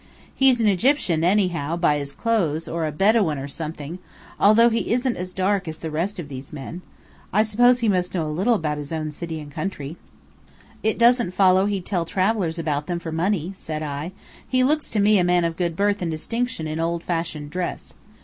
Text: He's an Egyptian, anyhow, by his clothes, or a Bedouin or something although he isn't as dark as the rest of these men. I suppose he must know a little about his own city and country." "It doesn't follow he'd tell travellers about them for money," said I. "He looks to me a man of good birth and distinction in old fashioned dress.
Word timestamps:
He's 0.33 0.59
an 0.59 0.65
Egyptian, 0.65 1.23
anyhow, 1.23 1.75
by 1.77 1.99
his 1.99 2.11
clothes, 2.11 2.67
or 2.67 2.87
a 2.87 2.91
Bedouin 2.91 3.37
or 3.37 3.47
something 3.47 3.99
although 4.39 4.69
he 4.69 4.91
isn't 4.91 5.15
as 5.15 5.31
dark 5.31 5.67
as 5.67 5.77
the 5.77 5.91
rest 5.91 6.17
of 6.17 6.27
these 6.27 6.51
men. 6.51 6.81
I 7.31 7.43
suppose 7.43 7.81
he 7.81 7.87
must 7.87 8.15
know 8.15 8.25
a 8.25 8.33
little 8.33 8.55
about 8.55 8.79
his 8.79 8.91
own 8.91 9.11
city 9.11 9.39
and 9.39 9.51
country." 9.51 9.97
"It 10.81 10.97
doesn't 10.97 11.35
follow 11.35 11.67
he'd 11.67 11.85
tell 11.85 12.05
travellers 12.05 12.57
about 12.57 12.87
them 12.87 12.97
for 12.97 13.11
money," 13.11 13.51
said 13.55 13.83
I. 13.83 14.11
"He 14.47 14.63
looks 14.63 14.89
to 14.89 14.99
me 14.99 15.19
a 15.19 15.23
man 15.23 15.45
of 15.45 15.55
good 15.55 15.75
birth 15.75 16.01
and 16.01 16.09
distinction 16.09 16.65
in 16.67 16.79
old 16.79 17.03
fashioned 17.03 17.51
dress. 17.51 17.93